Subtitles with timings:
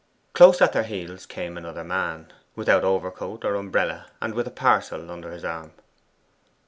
[0.33, 4.49] Close at their heels came another man, without over coat or umbrella, and with a
[4.49, 5.73] parcel under his arm.